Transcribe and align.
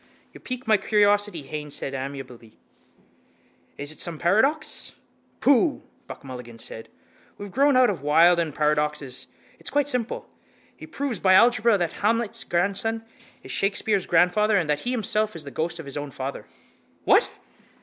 —You 0.33 0.39
pique 0.39 0.65
my 0.65 0.77
curiosity, 0.77 1.43
Haines 1.43 1.75
said 1.75 1.93
amiably. 1.93 2.57
Is 3.77 3.91
it 3.91 3.99
some 3.99 4.17
paradox? 4.17 4.93
—Pooh! 5.41 5.83
Buck 6.07 6.23
Mulligan 6.23 6.57
said. 6.57 6.89
We 7.37 7.45
have 7.45 7.51
grown 7.53 7.77
out 7.77 7.91
of 7.91 8.01
Wilde 8.01 8.39
and 8.39 8.51
paradoxes. 8.55 9.27
It's 9.59 9.69
quite 9.69 9.87
simple. 9.87 10.27
He 10.75 10.87
proves 10.87 11.19
by 11.19 11.35
algebra 11.35 11.77
that 11.77 11.93
Hamlet's 12.01 12.43
grandson 12.43 13.05
is 13.43 13.51
Shakespeare's 13.51 14.07
grandfather 14.07 14.57
and 14.57 14.67
that 14.67 14.79
he 14.79 14.89
himself 14.89 15.35
is 15.35 15.43
the 15.43 15.51
ghost 15.51 15.77
of 15.77 15.85
his 15.85 15.97
own 15.97 16.09
father. 16.09 16.47
—What? 17.03 17.29